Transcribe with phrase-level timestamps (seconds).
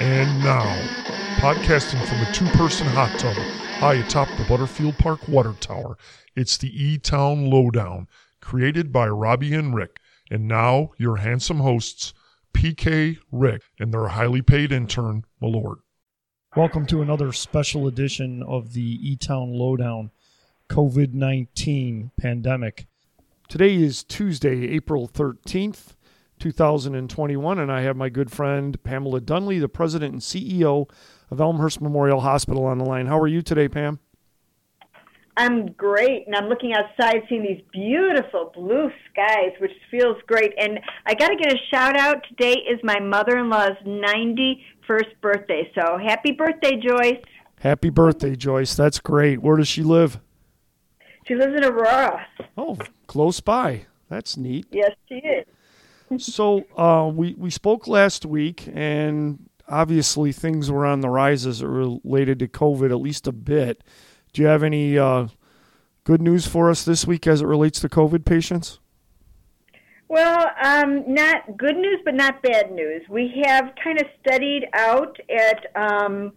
[0.00, 0.62] And now,
[1.38, 5.98] podcasting from a two person hot tub high atop the Butterfield Park Water Tower,
[6.36, 8.06] it's the E Town Lowdown,
[8.40, 9.98] created by Robbie and Rick.
[10.30, 12.14] And now, your handsome hosts,
[12.54, 15.78] PK, Rick, and their highly paid intern, Malord.
[16.54, 20.12] Welcome to another special edition of the E Town Lowdown
[20.68, 22.86] COVID 19 pandemic.
[23.48, 25.96] Today is Tuesday, April 13th.
[26.38, 30.88] 2021, and I have my good friend Pamela Dunley, the president and CEO
[31.30, 33.06] of Elmhurst Memorial Hospital, on the line.
[33.06, 33.98] How are you today, Pam?
[35.36, 40.52] I'm great, and I'm looking outside, seeing these beautiful blue skies, which feels great.
[40.58, 42.24] And I got to get a shout out.
[42.28, 47.22] Today is my mother-in-law's 91st birthday, so happy birthday, Joyce!
[47.60, 48.74] Happy birthday, Joyce.
[48.74, 49.40] That's great.
[49.40, 50.20] Where does she live?
[51.26, 52.26] She lives in Aurora.
[52.56, 53.86] Oh, close by.
[54.08, 54.66] That's neat.
[54.70, 55.44] Yes, she is
[56.16, 61.62] so uh, we we spoke last week, and obviously things were on the rise as
[61.62, 63.84] it related to COVID, at least a bit.
[64.32, 65.28] Do you have any uh,
[66.04, 68.78] good news for us this week as it relates to COVID patients?
[70.08, 73.02] Well, um, not good news, but not bad news.
[73.10, 76.32] We have kind of studied out at um,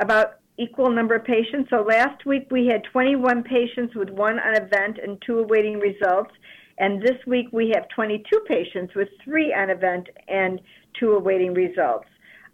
[0.00, 1.70] about equal number of patients.
[1.70, 6.32] So last week we had 21 patients with one on event and two awaiting results.
[6.78, 10.60] And this week we have 22 patients with three on event and
[10.98, 12.06] two awaiting results.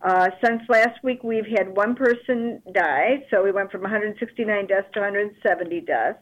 [0.02, 4.86] Uh, since last week, we've had one person die, so we went from 169 deaths
[4.92, 6.18] to 170 deaths.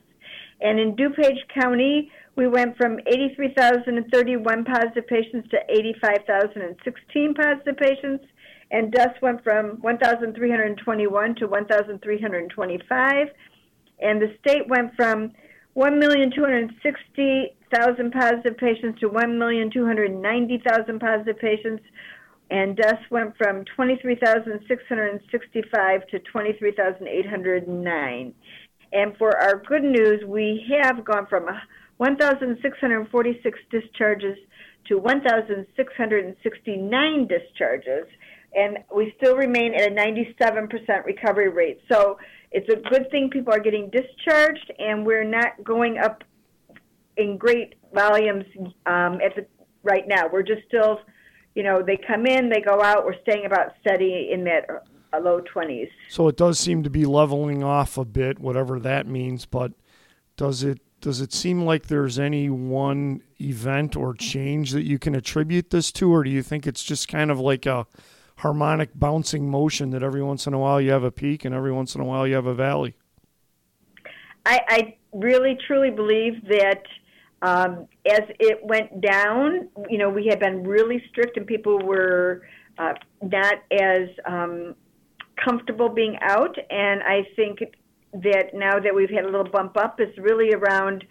[0.61, 8.25] And in DuPage County, we went from 83,031 positive patients to 85,016 positive patients,
[8.71, 13.27] and deaths went from 1,321 to 1,325.
[14.01, 15.33] And the state went from
[15.77, 21.83] 1,260,000 positive patients to 1,290,000 positive patients,
[22.51, 28.35] and deaths went from 23,665 to 23,809.
[28.93, 31.47] And for our good news, we have gone from
[31.97, 34.37] 1,646 discharges
[34.89, 38.07] to 1,669 discharges,
[38.55, 41.81] and we still remain at a 97% recovery rate.
[41.91, 42.19] So
[42.53, 46.23] it's a good thing people are getting discharged, and we're not going up
[47.17, 48.45] in great volumes
[48.87, 49.47] um, at the
[49.83, 50.29] right now.
[50.33, 51.01] We're just still,
[51.55, 53.05] you know, they come in, they go out.
[53.05, 54.67] We're staying about steady in that
[55.13, 55.89] uh, low twenties.
[56.09, 59.47] So it does seem to be leveling off a bit, whatever that means.
[59.47, 59.73] But
[60.37, 65.15] does it does it seem like there's any one event or change that you can
[65.15, 67.87] attribute this to, or do you think it's just kind of like a
[68.37, 71.73] harmonic bouncing motion that every once in a while you have a peak and every
[71.73, 72.95] once in a while you have a valley?
[74.45, 76.83] I, I really truly believe that
[77.43, 82.43] um, as it went down, you know, we had been really strict and people were
[82.79, 84.75] uh, not as um,
[85.43, 86.57] comfortable being out.
[86.71, 87.61] And I think
[88.13, 91.05] that now that we've had a little bump up, is really around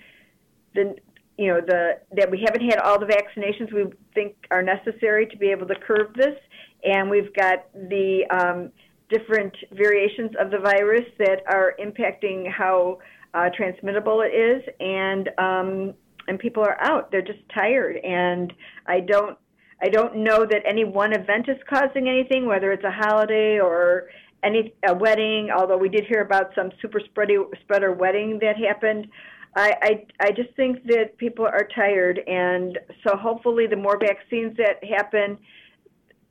[0.74, 0.96] the
[1.38, 5.38] you know the that we haven't had all the vaccinations we think are necessary to
[5.38, 6.38] be able to curb this
[6.84, 8.72] and we've got the um,
[9.09, 13.00] different variations of the virus that are impacting how
[13.34, 15.94] uh, transmittable it is, and um,
[16.28, 17.12] and people are out.
[17.12, 18.53] They're just tired, and
[18.88, 19.38] I don't
[19.81, 24.09] I don't know that any one event is causing anything, whether it's a holiday or
[24.44, 25.50] any a wedding.
[25.56, 29.08] Although we did hear about some super spreader spreader wedding that happened.
[29.53, 34.56] I, I I just think that people are tired, and so hopefully the more vaccines
[34.58, 35.38] that happen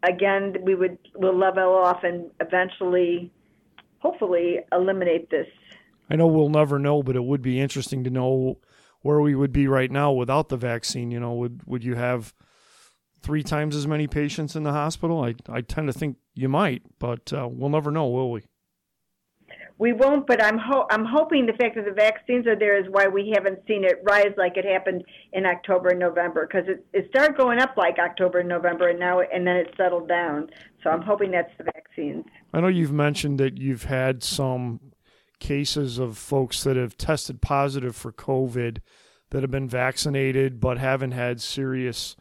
[0.03, 3.31] again, we would will level off and eventually,
[3.99, 5.47] hopefully, eliminate this.
[6.09, 8.59] I know we'll never know, but it would be interesting to know
[9.03, 11.11] where we would be right now without the vaccine.
[11.11, 12.35] You know, would would you have
[13.23, 15.23] three times as many patients in the hospital?
[15.23, 18.43] I I tend to think you might, but uh, we'll never know, will we?
[19.81, 22.85] We won't, but I'm ho- I'm hoping the fact that the vaccines are there is
[22.91, 25.03] why we haven't seen it rise like it happened
[25.33, 29.01] in October and November because it, it started going up like October and November and
[29.01, 30.51] now and then it settled down.
[30.83, 32.27] So I'm hoping that's the vaccines.
[32.53, 34.81] I know you've mentioned that you've had some
[35.39, 38.81] cases of folks that have tested positive for COVID
[39.31, 42.17] that have been vaccinated but haven't had serious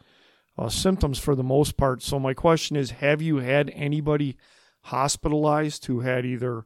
[0.56, 2.00] uh, symptoms for the most part.
[2.00, 4.38] So my question is, have you had anybody
[4.84, 6.64] hospitalized who had either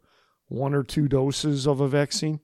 [0.49, 2.41] one or two doses of a vaccine?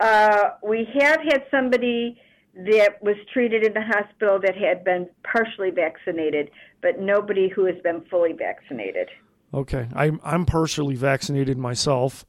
[0.00, 2.20] Uh, we have had somebody
[2.54, 6.50] that was treated in the hospital that had been partially vaccinated,
[6.82, 9.08] but nobody who has been fully vaccinated.
[9.54, 12.26] Okay, I'm I'm partially vaccinated myself.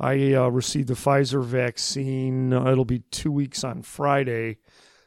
[0.00, 2.52] I uh, received the Pfizer vaccine.
[2.52, 4.58] Uh, it'll be two weeks on Friday,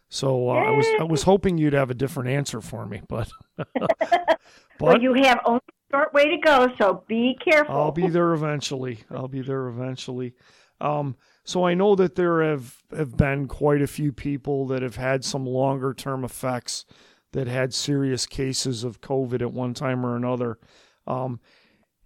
[0.10, 3.30] So uh, I was I was hoping you'd have a different answer for me, but
[3.58, 4.40] but
[4.80, 5.62] well, you have only
[5.92, 7.76] short way to go, so be careful.
[7.76, 9.00] I'll be there eventually.
[9.10, 10.34] I'll be there eventually.
[10.80, 14.96] Um, so I know that there have have been quite a few people that have
[14.96, 16.86] had some longer term effects
[17.34, 20.60] that had serious cases of COVID at one time or another.
[21.08, 21.40] Um,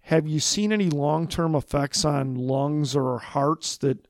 [0.02, 4.08] have you seen any long term effects on lungs or hearts that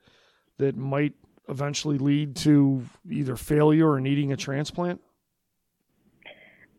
[0.57, 1.13] that might
[1.48, 5.01] eventually lead to either failure or needing a transplant?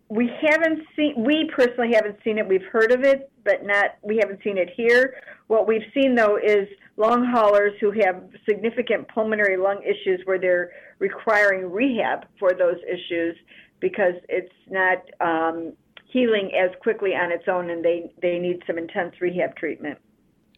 [0.08, 1.14] We haven't seen.
[1.16, 2.46] We personally haven't seen it.
[2.46, 3.96] We've heard of it, but not.
[4.02, 5.14] We haven't seen it here.
[5.48, 10.70] What we've seen though is long haulers who have significant pulmonary lung issues where they're
[10.98, 13.36] requiring rehab for those issues
[13.80, 15.72] because it's not um,
[16.10, 19.98] healing as quickly on its own, and they they need some intense rehab treatment.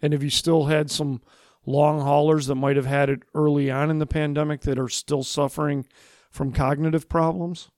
[0.03, 1.21] And have you still had some
[1.67, 5.23] long haulers that might have had it early on in the pandemic that are still
[5.23, 5.87] suffering
[6.31, 7.71] from cognitive problems?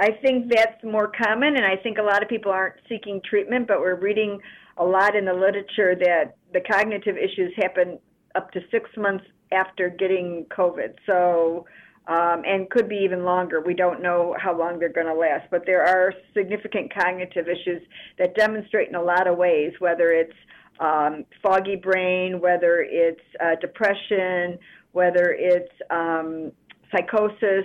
[0.00, 3.68] I think that's more common, and I think a lot of people aren't seeking treatment,
[3.68, 4.40] but we're reading
[4.76, 7.98] a lot in the literature that the cognitive issues happen
[8.34, 10.94] up to six months after getting COVID.
[11.06, 11.66] So,
[12.08, 13.60] um, and could be even longer.
[13.60, 17.82] We don't know how long they're going to last, but there are significant cognitive issues
[18.18, 20.34] that demonstrate in a lot of ways, whether it's
[20.80, 24.58] um, foggy brain, whether it's uh, depression,
[24.92, 26.52] whether it's um,
[26.90, 27.64] psychosis.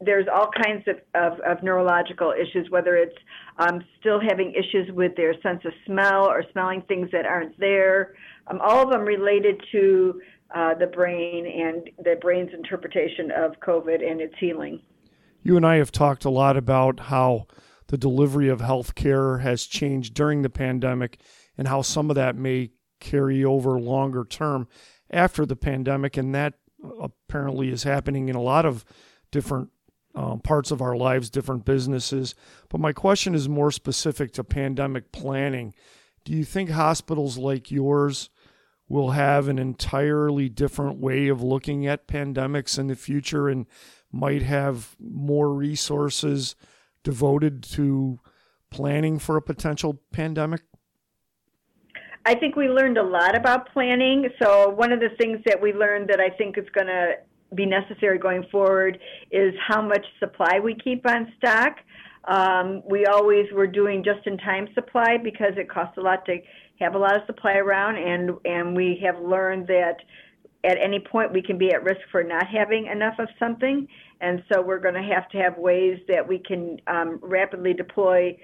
[0.00, 3.16] There's all kinds of, of, of neurological issues, whether it's
[3.58, 8.14] um, still having issues with their sense of smell or smelling things that aren't there.
[8.48, 10.20] Um, all of them related to
[10.54, 14.80] uh, the brain and the brain's interpretation of COVID and its healing.
[15.42, 17.46] You and I have talked a lot about how
[17.88, 21.20] the delivery of health care has changed during the pandemic
[21.56, 24.66] and how some of that may carry over longer term
[25.10, 26.16] after the pandemic.
[26.16, 26.54] And that
[27.00, 28.84] apparently is happening in a lot of
[29.30, 29.70] different
[30.14, 32.34] um, parts of our lives, different businesses.
[32.68, 35.74] But my question is more specific to pandemic planning.
[36.24, 38.30] Do you think hospitals like yours
[38.88, 43.66] will have an entirely different way of looking at pandemics in the future and
[44.12, 46.54] might have more resources
[47.02, 48.20] devoted to
[48.70, 50.62] planning for a potential pandemic?
[52.26, 54.30] I think we learned a lot about planning.
[54.42, 57.16] So, one of the things that we learned that I think is going to
[57.54, 58.98] be necessary going forward
[59.30, 61.76] is how much supply we keep on stock.
[62.26, 66.38] Um, we always were doing just in time supply because it costs a lot to
[66.80, 69.96] have a lot of supply around, and, and we have learned that
[70.64, 73.86] at any point we can be at risk for not having enough of something.
[74.20, 78.36] And so we're going to have to have ways that we can um, rapidly deploy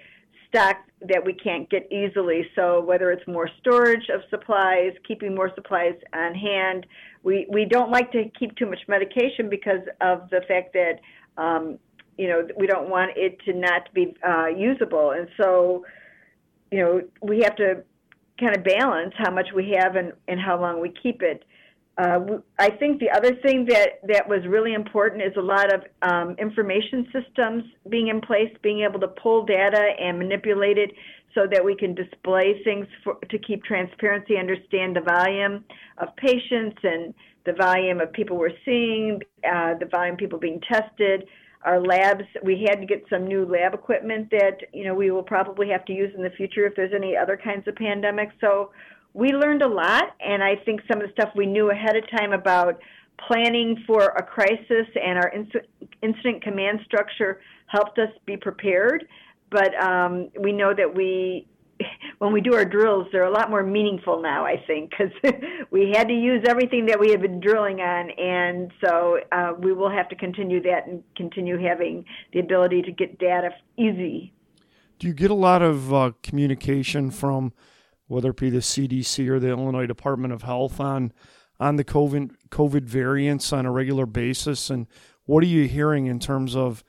[0.48, 0.76] stock
[1.08, 2.42] that we can't get easily.
[2.54, 6.86] So whether it's more storage of supplies, keeping more supplies on hand,
[7.22, 11.00] we we don't like to keep too much medication because of the fact that
[11.36, 11.78] um,
[12.16, 15.84] you know we don't want it to not be uh, usable, and so
[16.70, 17.82] you know we have to
[18.38, 21.44] kind of balance how much we have and, and how long we keep it.
[22.00, 25.82] Uh, I think the other thing that, that was really important is a lot of
[26.00, 30.92] um, information systems being in place, being able to pull data and manipulate it
[31.34, 35.62] so that we can display things for, to keep transparency, understand the volume
[35.98, 37.12] of patients and
[37.44, 41.26] the volume of people we're seeing, uh, the volume of people being tested.
[41.64, 45.22] Our labs, we had to get some new lab equipment that you know we will
[45.22, 48.32] probably have to use in the future if there's any other kinds of pandemics.
[48.40, 48.70] So
[49.12, 52.04] we learned a lot, and I think some of the stuff we knew ahead of
[52.10, 52.80] time about
[53.26, 55.32] planning for a crisis and our
[56.02, 59.06] incident command structure helped us be prepared.
[59.50, 61.46] But um, we know that we,
[62.18, 65.12] when we do our drills, they're a lot more meaningful now, I think, because
[65.70, 68.10] we had to use everything that we had been drilling on.
[68.10, 72.92] And so uh, we will have to continue that and continue having the ability to
[72.92, 74.32] get data easy.
[74.98, 77.52] Do you get a lot of uh, communication from
[78.10, 81.12] whether it be the CDC or the Illinois Department of Health on
[81.60, 84.88] on the COVID COVID variants on a regular basis, and
[85.26, 86.82] what are you hearing in terms of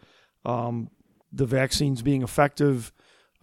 [0.45, 0.89] um,
[1.31, 2.91] the vaccines being effective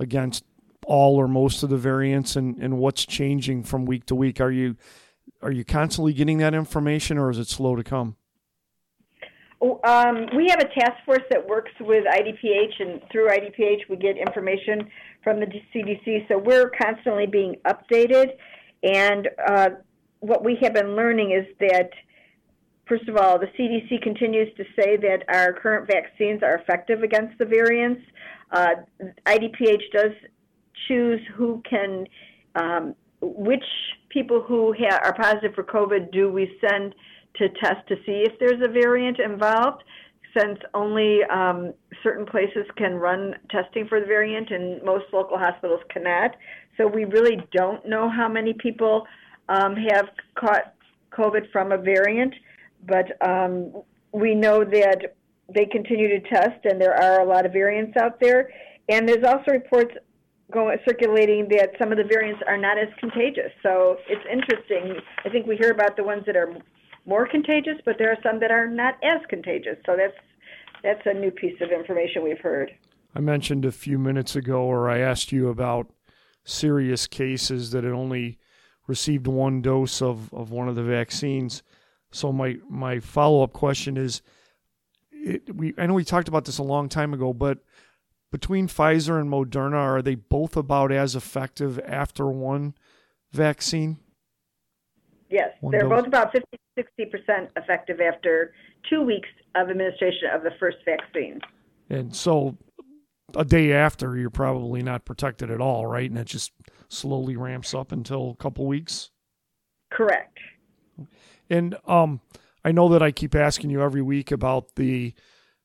[0.01, 0.43] against
[0.87, 4.41] all or most of the variants, and, and what's changing from week to week?
[4.41, 4.75] Are you
[5.41, 8.17] are you constantly getting that information, or is it slow to come?
[9.61, 13.97] Oh, um, we have a task force that works with IDPH, and through IDPH, we
[13.97, 14.89] get information
[15.25, 16.29] from the CDC.
[16.29, 18.35] So we're constantly being updated.
[18.85, 19.71] And uh,
[20.21, 21.91] what we have been learning is that,
[22.87, 27.37] first of all, the CDC continues to say that our current vaccines are effective against
[27.39, 28.03] the variants.
[28.53, 28.77] Uh,
[29.27, 30.13] IDPH does
[30.87, 32.07] choose who can,
[32.55, 33.65] um, which
[34.09, 36.95] people who ha- are positive for COVID do we send
[37.39, 39.83] to test to see if there's a variant involved.
[40.37, 45.81] since only um, certain places can run testing for the variant and most local hospitals
[45.93, 46.37] cannot.
[46.77, 49.07] So we really don't know how many people
[49.49, 50.75] um, have caught
[51.13, 52.35] COVID from a variant,
[52.87, 53.73] but um,
[54.13, 55.17] we know that
[55.55, 58.51] they continue to test and there are a lot of variants out there.
[58.89, 59.95] And there's also reports
[60.53, 63.53] going circulating that some of the variants are not as contagious.
[63.63, 65.01] So it's interesting.
[65.25, 66.55] I think we hear about the ones that are
[67.09, 69.77] more contagious, but there are some that are not as contagious.
[69.87, 70.17] So that's
[70.85, 72.71] that's a new piece of information we've heard.
[73.15, 75.91] I mentioned a few minutes ago, or I asked you about
[76.45, 78.39] serious cases that had only
[78.87, 81.63] received one dose of, of one of the vaccines.
[82.13, 84.23] So my my follow up question is,
[85.11, 87.59] it, we I know we talked about this a long time ago, but
[88.31, 92.75] between Pfizer and Moderna, are they both about as effective after one
[93.33, 93.99] vaccine?
[95.31, 95.91] Yes, one they're dose?
[95.91, 98.53] both about 50 60% effective after
[98.89, 101.41] two weeks of administration of the first vaccine.
[101.91, 102.57] And so
[103.35, 106.09] a day after, you're probably not protected at all, right?
[106.09, 106.53] And it just
[106.89, 109.11] slowly ramps up until a couple weeks?
[109.91, 110.39] Correct.
[111.51, 112.21] And um,
[112.65, 115.15] I know that I keep asking you every week about the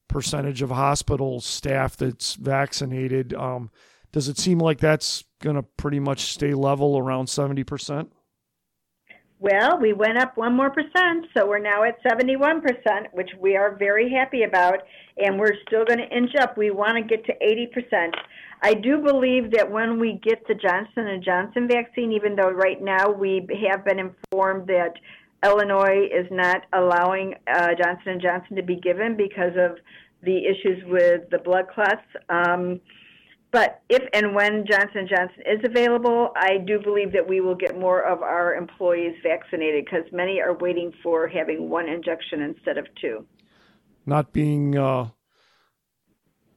[0.07, 3.33] percentage of hospital staff that's vaccinated.
[3.33, 3.71] Um,
[4.11, 8.09] does it seem like that's going to pretty much stay level around 70%?
[9.43, 12.61] Well, we went up one more percent, so we're now at 71%,
[13.11, 14.83] which we are very happy about,
[15.17, 16.57] and we're still going to inch up.
[16.57, 18.13] We want to get to 80%.
[18.61, 22.81] I do believe that when we get the Johnson and Johnson vaccine, even though right
[22.81, 24.93] now we have been informed that
[25.43, 29.77] Illinois is not allowing uh, Johnson and Johnson to be given because of
[30.21, 32.07] the issues with the blood clots.
[32.29, 32.79] Um,
[33.53, 37.79] but if and when Johnson Johnson is available, I do believe that we will get
[37.79, 42.87] more of our employees vaccinated because many are waiting for having one injection instead of
[42.99, 43.27] two.
[44.07, 45.09] Not being uh,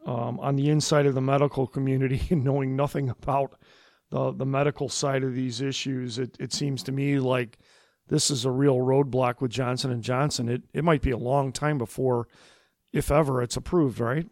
[0.06, 3.58] um, on the inside of the medical community and knowing nothing about
[4.08, 7.58] the the medical side of these issues, it, it seems to me like
[8.08, 10.48] this is a real roadblock with Johnson and Johnson.
[10.48, 12.26] It it might be a long time before,
[12.90, 14.26] if ever, it's approved, right?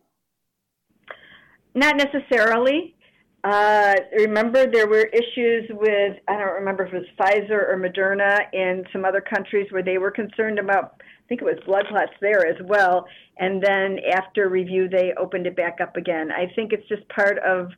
[1.75, 2.95] Not necessarily.
[3.43, 8.41] Uh, remember, there were issues with, I don't remember if it was Pfizer or Moderna
[8.55, 12.13] in some other countries where they were concerned about, I think it was blood clots
[12.23, 13.07] there as well.
[13.37, 16.31] And then after review, they opened it back up again.
[16.33, 17.69] I think it's just part of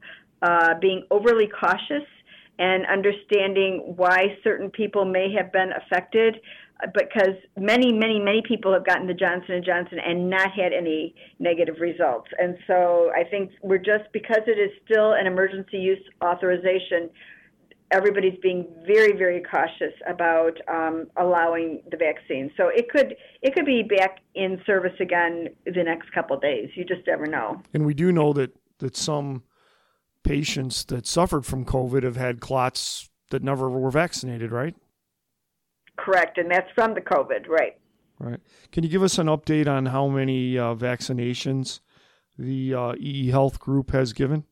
[0.42, 2.06] uh, being overly cautious
[2.58, 6.36] and understanding why certain people may have been affected
[6.94, 11.14] because many, many, many people have gotten the Johnson and Johnson and not had any
[11.38, 12.28] negative results.
[12.38, 17.08] And so I think we're just because it is still an emergency use authorization.
[17.92, 22.50] Everybody's being very, very cautious about um, allowing the vaccine.
[22.56, 26.70] So it could it could be back in service again the next couple days.
[26.74, 27.62] You just never know.
[27.72, 29.44] And we do know that that some
[30.24, 34.74] patients that suffered from COVID have had clots that never were vaccinated, right?
[35.96, 37.76] Correct, and that's from the COVID, right?
[38.18, 38.40] Right.
[38.72, 41.80] Can you give us an update on how many uh, vaccinations
[42.38, 44.44] the uh, EE Health Group has given?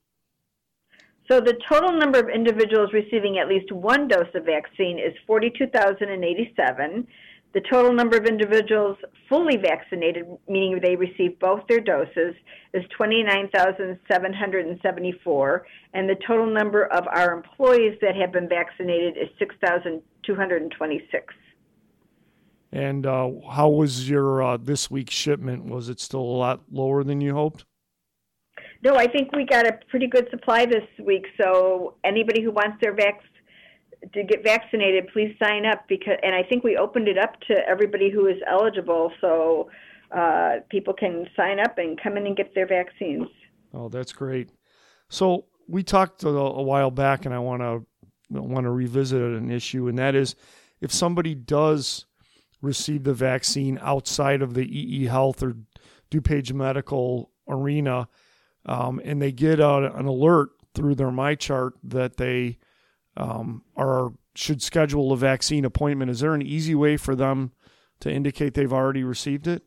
[1.31, 7.07] So the total number of individuals receiving at least one dose of vaccine is 42,087.
[7.55, 12.35] The total number of individuals fully vaccinated, meaning they received both their doses,
[12.73, 15.67] is 29,774.
[15.95, 21.35] And the total number of our employees that have been vaccinated is 6,226.
[22.73, 25.67] And uh, how was your uh, this week's shipment?
[25.67, 27.65] Was it still a lot lower than you hoped?
[28.83, 31.27] No, I think we got a pretty good supply this week.
[31.41, 33.31] So anybody who wants their vaccine
[34.13, 37.55] to get vaccinated, please sign up because, and I think we opened it up to
[37.69, 39.71] everybody who is eligible, so
[40.15, 43.29] uh, people can sign up and come in and get their vaccines.
[43.73, 44.51] Oh, that's great.
[45.09, 47.85] So we talked a, a while back, and I want to
[48.31, 50.35] want to revisit an issue, and that is
[50.81, 52.07] if somebody does
[52.63, 55.57] receive the vaccine outside of the EE Health or
[56.11, 58.09] DuPage Medical arena,
[58.67, 62.59] um, and they get a, an alert through their MyChart that they
[63.17, 67.53] um, are should schedule a vaccine appointment, is there an easy way for them
[68.01, 69.63] to indicate they've already received it?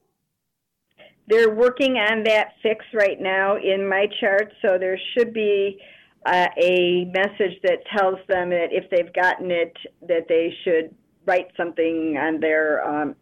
[1.28, 5.80] They're working on that fix right now in my chart, so there should be
[6.26, 9.76] uh, a message that tells them that if they've gotten it,
[10.08, 10.94] that they should
[11.26, 13.16] write something on their um,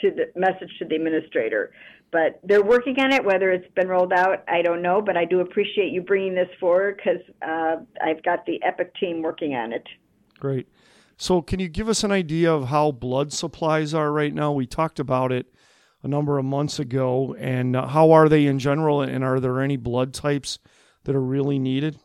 [0.00, 1.72] to the message to the administrator.
[2.14, 3.24] But they're working on it.
[3.24, 5.02] Whether it's been rolled out, I don't know.
[5.02, 9.20] But I do appreciate you bringing this forward because uh, I've got the Epic team
[9.20, 9.82] working on it.
[10.38, 10.68] Great.
[11.16, 14.52] So, can you give us an idea of how blood supplies are right now?
[14.52, 15.52] We talked about it
[16.04, 17.34] a number of months ago.
[17.36, 19.00] And uh, how are they in general?
[19.00, 20.60] And are there any blood types
[21.02, 21.98] that are really needed?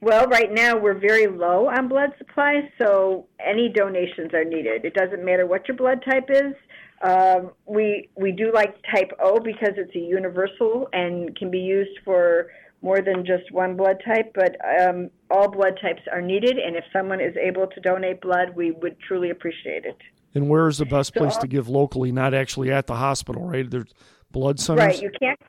[0.00, 4.84] Well, right now we're very low on blood supply, so any donations are needed.
[4.84, 6.54] It doesn't matter what your blood type is.
[7.02, 11.98] Um, we we do like type O because it's a universal and can be used
[12.04, 12.48] for
[12.80, 14.32] more than just one blood type.
[14.34, 18.54] But um, all blood types are needed, and if someone is able to donate blood,
[18.54, 19.96] we would truly appreciate it.
[20.34, 23.48] And where is the best place so, to give locally, not actually at the hospital,
[23.48, 23.68] right?
[23.68, 23.92] There's
[24.30, 24.86] blood centers.
[24.86, 25.02] Right.
[25.02, 25.40] You can't.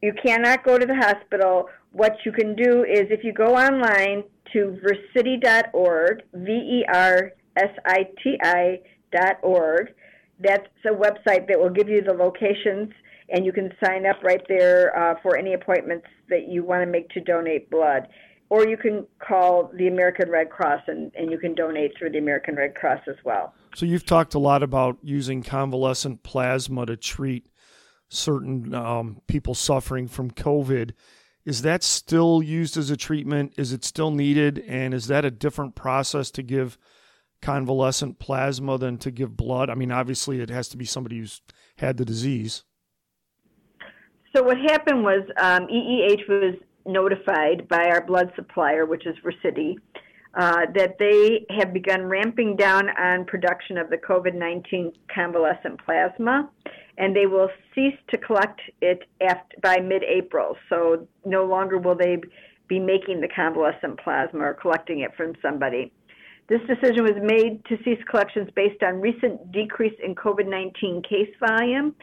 [0.00, 1.68] You cannot go to the hospital.
[1.92, 7.70] What you can do is if you go online to versiti.org, V E R S
[7.84, 8.78] I T I
[9.12, 9.94] dot org.
[10.40, 12.92] That's a website that will give you the locations,
[13.30, 16.86] and you can sign up right there uh, for any appointments that you want to
[16.86, 18.06] make to donate blood
[18.50, 22.18] or you can call the American Red Cross and, and you can donate through the
[22.18, 23.54] American Red Cross as well.
[23.74, 27.46] So you've talked a lot about using convalescent plasma to treat
[28.08, 30.92] certain um, people suffering from COVID.
[31.48, 33.54] Is that still used as a treatment?
[33.56, 34.58] Is it still needed?
[34.68, 36.76] And is that a different process to give
[37.40, 39.70] convalescent plasma than to give blood?
[39.70, 41.40] I mean, obviously, it has to be somebody who's
[41.78, 42.64] had the disease.
[44.36, 49.76] So what happened was um, EEH was notified by our blood supplier, which is Versiti,
[50.38, 56.48] uh, that they have begun ramping down on production of the COVID 19 convalescent plasma,
[56.96, 60.56] and they will cease to collect it after, by mid April.
[60.68, 62.18] So no longer will they
[62.68, 65.92] be making the convalescent plasma or collecting it from somebody.
[66.48, 71.34] This decision was made to cease collections based on recent decrease in COVID 19 case
[71.40, 71.96] volume,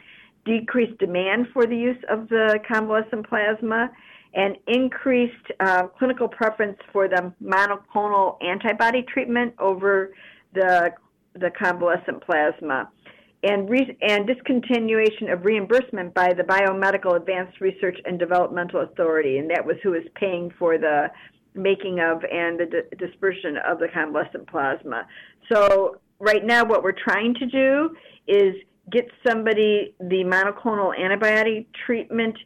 [0.44, 3.90] decreased demand for the use of the convalescent plasma,
[4.36, 10.14] and increased uh, clinical preference for the monoclonal antibody treatment over
[10.54, 10.90] the
[11.34, 12.88] the convalescent plasma,
[13.42, 19.50] and re- and discontinuation of reimbursement by the Biomedical Advanced Research and Developmental Authority, and
[19.50, 21.08] that was who was paying for the
[21.54, 25.06] making of and the di- dispersion of the convalescent plasma.
[25.52, 27.96] So right now, what we're trying to do
[28.26, 28.54] is
[28.90, 32.36] get somebody the monoclonal antibody treatment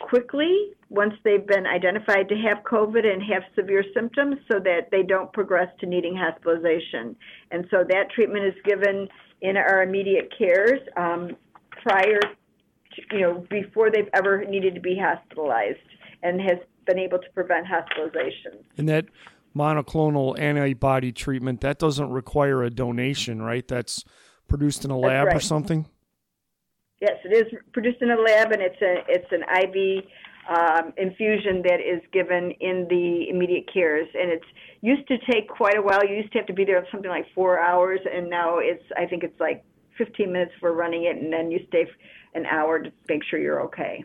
[0.00, 5.02] quickly once they've been identified to have COVID and have severe symptoms so that they
[5.02, 7.16] don't progress to needing hospitalization.
[7.50, 9.08] And so that treatment is given
[9.42, 11.36] in our immediate cares um,
[11.82, 15.78] prior, to, you know, before they've ever needed to be hospitalized
[16.22, 18.64] and has been able to prevent hospitalization.
[18.78, 19.06] And that
[19.56, 23.66] monoclonal antibody treatment, that doesn't require a donation, right?
[23.66, 24.04] That's
[24.48, 25.36] produced in a lab right.
[25.36, 25.86] or something?
[27.00, 30.04] Yes, it is produced in a lab, and it's a it's an IV
[30.48, 34.46] um, infusion that is given in the immediate cares, and it's
[34.80, 36.06] used to take quite a while.
[36.06, 39.06] You used to have to be there something like four hours, and now it's I
[39.06, 39.64] think it's like
[39.98, 41.86] 15 minutes for running it, and then you stay
[42.34, 44.04] an hour to make sure you're okay.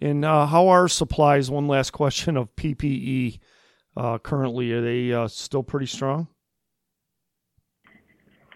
[0.00, 1.50] And uh, how are supplies?
[1.50, 3.38] One last question of PPE
[3.96, 4.72] uh, currently.
[4.72, 6.28] Are they uh, still pretty strong?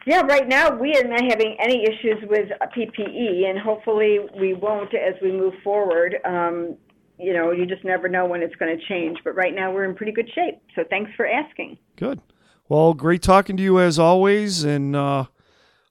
[0.07, 4.95] Yeah, right now we are not having any issues with PPE, and hopefully we won't
[4.95, 6.17] as we move forward.
[6.25, 6.77] Um,
[7.19, 9.19] you know, you just never know when it's going to change.
[9.25, 10.61] But right now we're in pretty good shape.
[10.77, 11.79] So thanks for asking.
[11.97, 12.21] Good.
[12.69, 15.25] Well, great talking to you as always, and uh,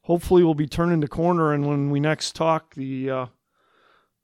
[0.03, 1.51] hopefully we'll be turning the corner.
[1.51, 3.25] And when we next talk, the uh,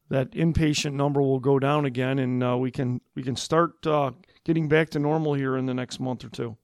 [0.09, 4.11] that inpatient number will go down again, and uh, we can we can start uh,
[4.45, 6.55] getting back to normal here in the next month or two.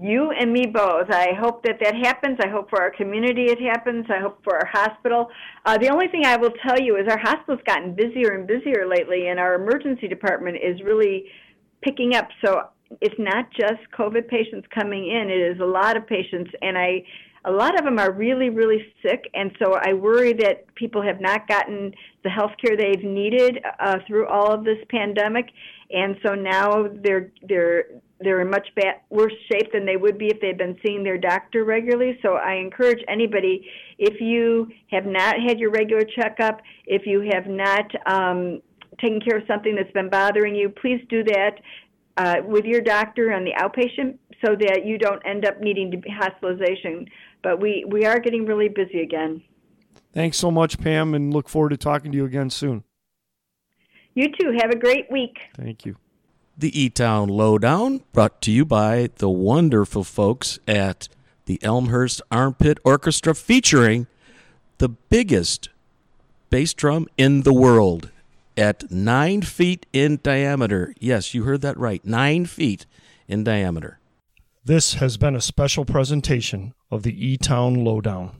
[0.00, 1.10] You and me both.
[1.10, 2.38] I hope that that happens.
[2.44, 4.04] I hope for our community it happens.
[4.10, 5.30] I hope for our hospital.
[5.64, 8.86] Uh, the only thing I will tell you is our hospital's gotten busier and busier
[8.86, 11.24] lately, and our emergency department is really
[11.80, 12.28] picking up.
[12.44, 12.68] So
[13.00, 17.02] it's not just COVID patients coming in; it is a lot of patients, and I
[17.46, 21.20] a lot of them are really, really sick, and so I worry that people have
[21.20, 25.46] not gotten the health care they've needed uh, through all of this pandemic,
[25.90, 27.84] and so now they're they're
[28.20, 31.18] they're in much bad, worse shape than they would be if they'd been seeing their
[31.18, 32.18] doctor regularly.
[32.22, 33.66] So I encourage anybody,
[33.98, 38.62] if you have not had your regular checkup, if you have not um,
[39.00, 41.60] taken care of something that's been bothering you, please do that
[42.16, 45.98] uh, with your doctor on the outpatient so that you don't end up needing to
[45.98, 47.06] be hospitalization.
[47.42, 49.42] But we, we are getting really busy again.
[50.12, 52.84] Thanks so much, Pam, and look forward to talking to you again soon.
[54.14, 54.56] You too.
[54.58, 55.36] Have a great week.
[55.54, 55.96] Thank you.
[56.58, 61.06] The E Town Lowdown, brought to you by the wonderful folks at
[61.44, 64.06] the Elmhurst Armpit Orchestra, featuring
[64.78, 65.68] the biggest
[66.48, 68.10] bass drum in the world
[68.56, 70.94] at nine feet in diameter.
[70.98, 72.02] Yes, you heard that right.
[72.06, 72.86] Nine feet
[73.28, 73.98] in diameter.
[74.64, 78.34] This has been a special presentation of the E Town Lowdown.